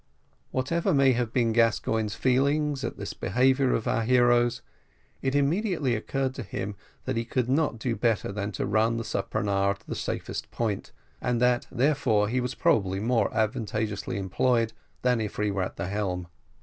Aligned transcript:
Whatever 0.49 0.95
may 0.95 1.11
have 1.11 1.31
been 1.31 1.51
Gascoigne's 1.53 2.15
feelings 2.15 2.83
at 2.83 2.97
this 2.97 3.13
behaviour 3.13 3.75
of 3.75 3.87
our 3.87 4.01
hero's, 4.01 4.63
it 5.21 5.35
immediately 5.35 5.93
occurred 5.93 6.33
to 6.33 6.41
him 6.41 6.75
that 7.05 7.15
he 7.17 7.23
could 7.23 7.47
not 7.47 7.77
do 7.77 7.95
better 7.95 8.31
than 8.31 8.51
to 8.53 8.65
run 8.65 8.97
the 8.97 9.03
speronare 9.03 9.77
to 9.77 9.85
the 9.85 9.93
safest 9.93 10.49
point, 10.49 10.91
and 11.21 11.39
that 11.39 11.67
therefore 11.71 12.29
he 12.29 12.41
was 12.41 12.55
probably 12.55 12.99
more 12.99 13.29
advantageously 13.31 14.17
employed 14.17 14.73
than 15.03 15.21
if 15.21 15.35
he 15.35 15.51
were 15.51 15.61
at 15.61 15.75
the 15.75 15.85
helm. 15.85 16.27